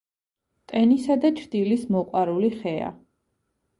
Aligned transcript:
ტენისა 0.71 1.17
და 1.25 1.31
ჩრდილის 1.41 1.85
მოყვარული 1.97 2.51
ხეა. 2.59 2.93